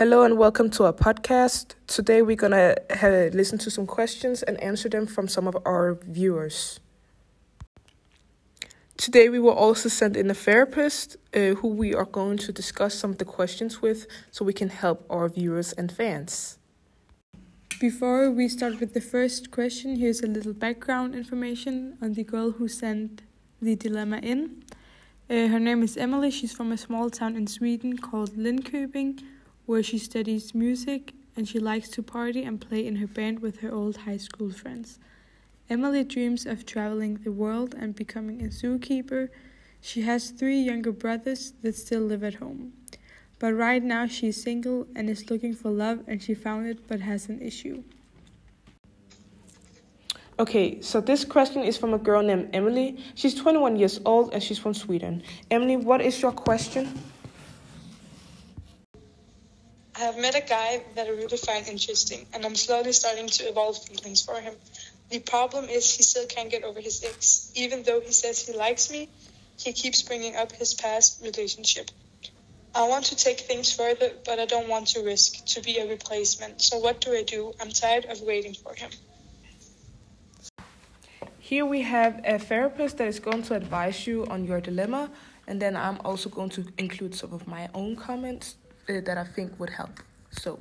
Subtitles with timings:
[0.00, 1.74] Hello and welcome to our podcast.
[1.86, 5.98] Today we're gonna have, listen to some questions and answer them from some of our
[6.06, 6.80] viewers.
[8.96, 12.94] Today we will also send in a therapist uh, who we are going to discuss
[12.94, 16.56] some of the questions with so we can help our viewers and fans.
[17.78, 22.52] Before we start with the first question, here's a little background information on the girl
[22.52, 23.20] who sent
[23.60, 24.64] the dilemma in.
[25.28, 26.30] Uh, her name is Emily.
[26.30, 29.20] She's from a small town in Sweden called Linköping
[29.70, 33.60] where she studies music and she likes to party and play in her band with
[33.60, 34.98] her old high school friends.
[35.68, 39.28] Emily dreams of traveling the world and becoming a zookeeper.
[39.80, 42.72] She has three younger brothers that still live at home.
[43.38, 46.88] But right now she is single and is looking for love and she found it
[46.88, 47.84] but has an issue.
[50.40, 52.98] Okay, so this question is from a girl named Emily.
[53.14, 55.22] She's 21 years old and she's from Sweden.
[55.48, 56.92] Emily, what is your question?
[60.00, 63.50] I have met a guy that I really find interesting, and I'm slowly starting to
[63.50, 64.54] evolve feelings for him.
[65.10, 67.52] The problem is he still can't get over his ex.
[67.54, 69.10] Even though he says he likes me,
[69.58, 71.90] he keeps bringing up his past relationship.
[72.74, 75.86] I want to take things further, but I don't want to risk to be a
[75.86, 76.62] replacement.
[76.62, 77.52] So what do I do?
[77.60, 78.90] I'm tired of waiting for him.
[81.38, 85.10] Here we have a therapist that is going to advise you on your dilemma,
[85.46, 88.54] and then I'm also going to include some of my own comments
[88.90, 90.00] uh, that I think would help.
[90.30, 90.58] So,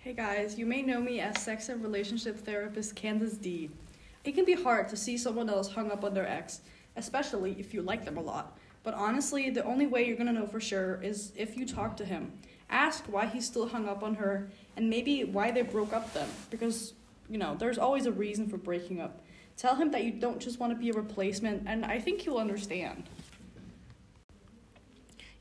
[0.00, 3.70] hey guys, you may know me as sex and relationship therapist Candace D.
[4.24, 6.60] It can be hard to see someone else hung up on their ex,
[6.96, 8.58] especially if you like them a lot.
[8.82, 12.04] But honestly, the only way you're gonna know for sure is if you talk to
[12.04, 12.32] him.
[12.70, 16.28] Ask why he's still hung up on her and maybe why they broke up then.
[16.50, 16.92] Because,
[17.30, 19.22] you know, there's always a reason for breaking up.
[19.56, 22.36] Tell him that you don't just want to be a replacement, and I think he'll
[22.36, 23.04] understand.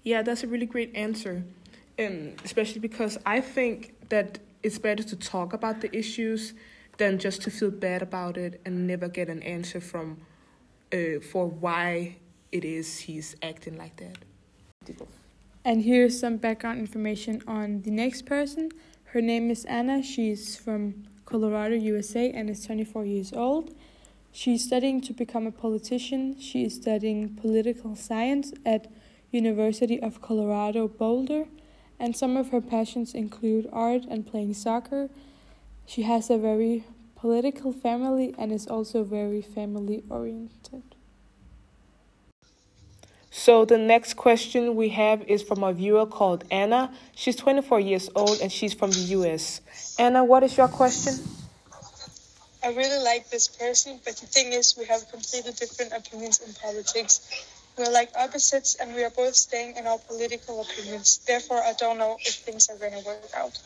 [0.04, 1.44] Yeah, that's a really great answer
[2.00, 6.54] um, especially because I think that it's better to talk about the issues
[6.98, 10.18] than just to feel bad about it and never get an answer from
[10.94, 12.18] uh, for why
[12.52, 14.18] it is he's acting like that.
[15.66, 18.72] And here's some background information on the next person.
[19.06, 20.02] Her name is Anna.
[20.02, 23.76] She's from Colorado, USA, and is 24 years old.
[24.32, 26.40] She's studying to become a politician.
[26.40, 28.88] She is studying political science at
[29.32, 31.48] University of Colorado Boulder
[32.00, 35.10] and some of her passions include art and playing soccer.
[35.86, 36.86] She has a very
[37.16, 40.84] political family and is also very family oriented.
[43.32, 46.92] So the next question we have is from a viewer called Anna.
[47.16, 49.62] She's 24 years old and she's from the US.
[50.00, 51.14] Anna, what is your question?
[52.64, 56.54] I really like this person, but the thing is, we have completely different opinions in
[56.56, 57.46] politics.
[57.78, 61.20] We're like opposites and we are both staying in our political opinions.
[61.28, 63.60] Therefore, I don't know if things are going to work out.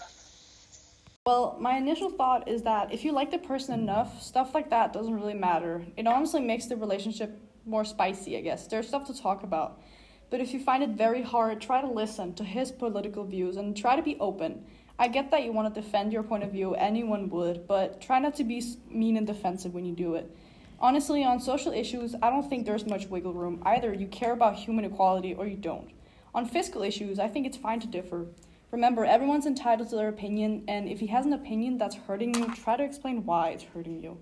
[1.25, 4.91] Well, my initial thought is that if you like the person enough, stuff like that
[4.91, 5.85] doesn't really matter.
[5.95, 8.67] It honestly makes the relationship more spicy, I guess.
[8.67, 9.81] There's stuff to talk about.
[10.29, 13.77] But if you find it very hard, try to listen to his political views and
[13.77, 14.65] try to be open.
[14.97, 18.19] I get that you want to defend your point of view, anyone would, but try
[18.19, 20.35] not to be mean and defensive when you do it.
[20.81, 23.61] Honestly, on social issues, I don't think there's much wiggle room.
[23.63, 25.91] Either you care about human equality or you don't.
[26.33, 28.25] On fiscal issues, I think it's fine to differ.
[28.71, 32.51] Remember, everyone's entitled to their opinion, and if he has an opinion that's hurting you,
[32.55, 34.17] try to explain why it's hurting you.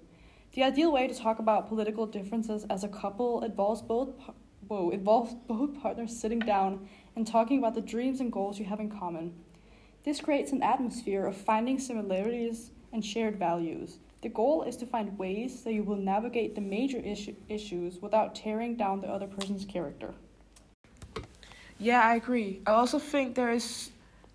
[0.53, 4.09] The ideal way to talk about political differences as a couple involves both
[4.67, 8.81] whoa, involves both partners sitting down and talking about the dreams and goals you have
[8.81, 9.33] in common.
[10.03, 13.99] This creates an atmosphere of finding similarities and shared values.
[14.21, 18.35] The goal is to find ways that you will navigate the major issue, issues without
[18.35, 20.13] tearing down the other person's character.
[21.77, 22.61] Yeah, I agree.
[22.67, 23.91] I also think there is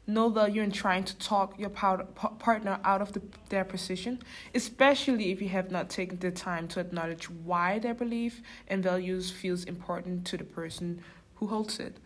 [0.06, 4.22] no value in trying to talk your partner out of the, their position,
[4.54, 9.30] especially if you have not taken the time to acknowledge why their belief and values
[9.30, 11.02] feels important to the person
[11.36, 11.98] who holds it.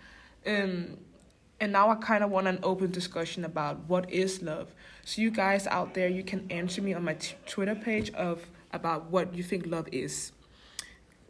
[0.47, 0.99] Um,
[1.61, 4.75] and now I kind of want an open discussion about what is love.
[5.05, 8.47] So you guys out there, you can answer me on my t- Twitter page of
[8.73, 10.33] about what you think love is.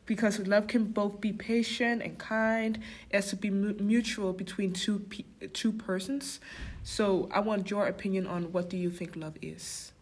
[0.04, 2.80] Because love can both be patient and kind,
[3.10, 6.40] as to be mutual between two pe- two persons.
[6.82, 9.92] So I want your opinion on what do you think love is.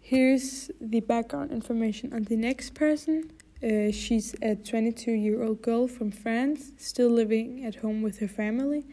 [0.00, 3.30] Here's the background information on the next person.
[3.62, 8.28] Uh, she's a 22 year old girl from France, still living at home with her
[8.28, 8.84] family,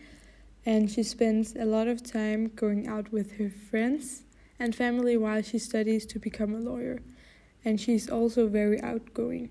[0.65, 4.23] and she spends a lot of time going out with her friends
[4.57, 6.99] and family while she studies to become a lawyer.
[7.63, 9.49] And she's also very outgoing.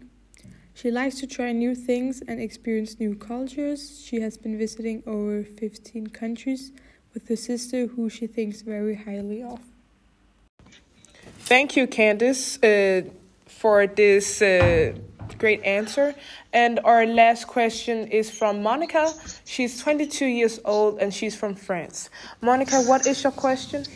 [0.75, 4.03] She likes to try new things and experience new cultures.
[4.05, 6.73] She has been visiting over 15 countries
[7.13, 9.61] with her sister who she thinks very highly of.
[11.41, 13.09] Thank you, Candice, uh,
[13.65, 14.93] for this uh,
[15.39, 16.15] great answer.
[16.53, 19.11] And our last question is from Monica.
[19.47, 22.11] She's 22 years old and she's from France.
[22.43, 23.87] Monica, what is your question?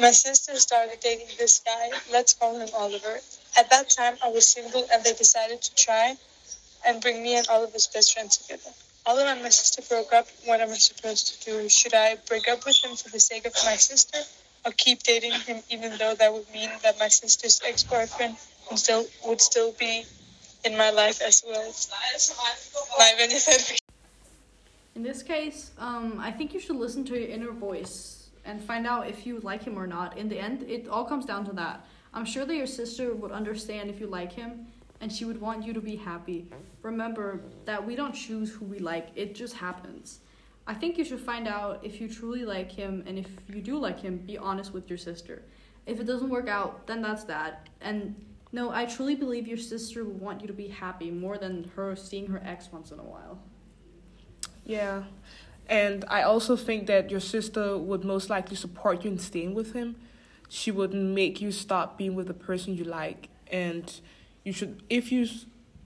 [0.00, 1.90] My sister started dating this guy.
[2.10, 3.20] Let's call him Oliver.
[3.56, 6.16] At that time, I was single, and they decided to try
[6.84, 8.70] and bring me and Oliver's best friend together.
[9.06, 10.26] Oliver and my sister broke up.
[10.44, 11.68] What am I supposed to do?
[11.68, 14.18] Should I break up with him for the sake of my sister,
[14.64, 18.36] or keep dating him even though that would mean that my sister's ex-boyfriend
[18.70, 20.04] would still would still be
[20.64, 21.72] in my life as well?
[24.94, 28.86] In this case, um, I think you should listen to your inner voice and find
[28.86, 30.18] out if you like him or not.
[30.18, 31.84] In the end, it all comes down to that.
[32.12, 34.66] I'm sure that your sister would understand if you like him
[35.00, 36.46] and she would want you to be happy.
[36.82, 40.20] Remember that we don't choose who we like, it just happens.
[40.68, 43.78] I think you should find out if you truly like him and if you do
[43.78, 45.42] like him, be honest with your sister.
[45.86, 47.70] If it doesn't work out, then that's that.
[47.80, 48.14] And
[48.52, 51.96] no, I truly believe your sister would want you to be happy more than her
[51.96, 53.38] seeing her ex once in a while.
[54.66, 55.04] Yeah.
[55.70, 59.72] And I also think that your sister would most likely support you in staying with
[59.72, 59.96] him.
[60.50, 63.30] She wouldn't make you stop being with the person you like.
[63.50, 63.90] And
[64.44, 65.26] you should, if you,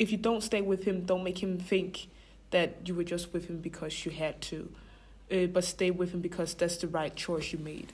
[0.00, 2.08] if you don't stay with him, don't make him think
[2.53, 4.71] that you were just with him because you had to.
[5.31, 7.93] Uh, but stay with him because that's the right choice you made.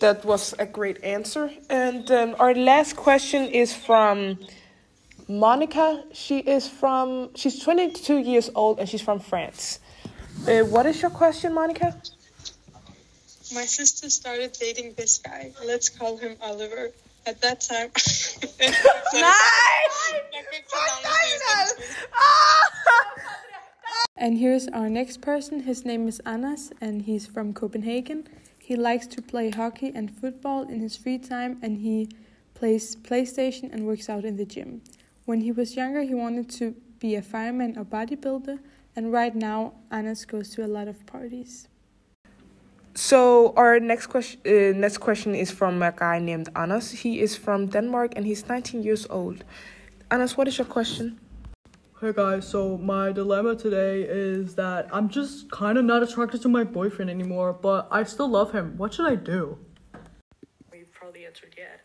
[0.00, 1.50] That was a great answer.
[1.70, 4.38] And um, our last question is from
[5.28, 6.04] Monica.
[6.12, 9.80] She is from, she's 22 years old and she's from France.
[10.46, 11.96] Uh, what is your question, Monica?
[13.54, 15.52] My sister started dating this guy.
[15.64, 16.90] Let's call him Oliver.
[17.26, 17.90] At that time,
[24.18, 25.60] And here's our next person.
[25.60, 28.26] His name is Anas and he's from Copenhagen.
[28.58, 32.08] He likes to play hockey and football in his free time and he
[32.54, 34.80] plays PlayStation and works out in the gym.
[35.26, 38.58] When he was younger, he wanted to be a fireman or bodybuilder,
[38.94, 41.68] and right now, Anas goes to a lot of parties.
[42.96, 46.90] So our next question, uh, next question is from a guy named Anas.
[46.92, 49.44] He is from Denmark and he's 19 years old.
[50.10, 51.20] Anas, what is your question?
[52.00, 56.48] Hey guys, so my dilemma today is that I'm just kind of not attracted to
[56.48, 58.78] my boyfriend anymore, but I still love him.
[58.78, 59.58] What should I do?
[60.72, 61.84] You've probably answered yet.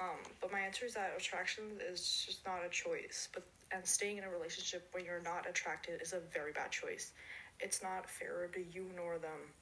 [0.00, 3.28] Um, but my answer is that attraction is just not a choice.
[3.34, 7.12] But and staying in a relationship when you're not attracted is a very bad choice.
[7.60, 9.52] It's not fair to you nor them.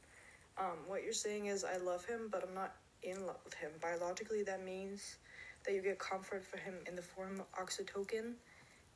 [0.59, 3.71] Um, what you're saying is I love him, but I'm not in love with him.
[3.81, 5.19] Biologically, that means
[5.65, 8.35] that you get comfort for him in the form of oxytocin,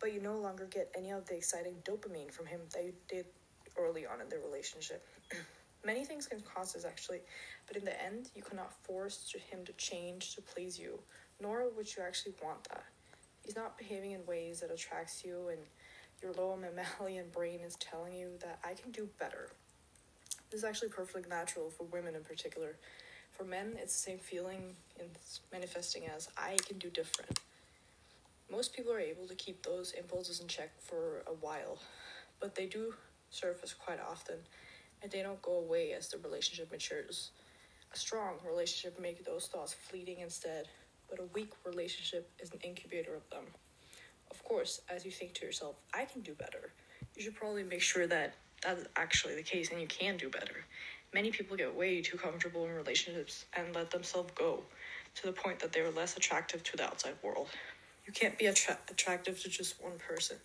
[0.00, 3.26] but you no longer get any of the exciting dopamine from him that you did
[3.78, 5.06] early on in the relationship.
[5.84, 7.20] Many things can cause this actually,
[7.66, 10.98] but in the end, you cannot force him to change to please you,
[11.40, 12.84] nor would you actually want that.
[13.44, 15.60] He's not behaving in ways that attracts you, and
[16.22, 19.48] your lower mammalian brain is telling you that I can do better.
[20.52, 22.76] This is actually perfectly natural for women in particular.
[23.30, 25.06] For men, it's the same feeling in
[25.50, 27.40] manifesting as I can do different.
[28.50, 31.78] Most people are able to keep those impulses in check for a while,
[32.38, 32.92] but they do
[33.30, 34.36] surface quite often,
[35.02, 37.30] and they don't go away as the relationship matures.
[37.94, 40.68] A strong relationship makes those thoughts fleeting instead,
[41.08, 43.44] but a weak relationship is an incubator of them.
[44.30, 46.74] Of course, as you think to yourself, I can do better,
[47.16, 50.64] you should probably make sure that that's actually the case and you can do better.
[51.12, 54.62] Many people get way too comfortable in relationships and let themselves go
[55.16, 57.48] to the point that they are less attractive to the outside world.
[58.06, 60.38] You can't be attra- attractive to just one person.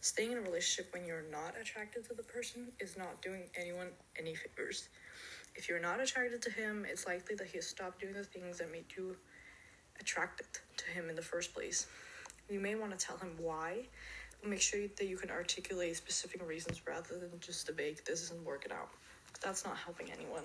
[0.00, 3.88] Staying in a relationship when you're not attracted to the person is not doing anyone
[4.18, 4.88] any favors.
[5.54, 8.58] If you're not attracted to him, it's likely that he has stopped doing the things
[8.58, 9.16] that made you
[9.98, 10.46] attracted
[10.76, 11.86] to him in the first place.
[12.50, 13.86] You may want to tell him why,
[14.48, 18.44] make sure that you can articulate specific reasons rather than just a vague, this isn't
[18.44, 18.88] working out.
[19.40, 20.44] That's not helping anyone.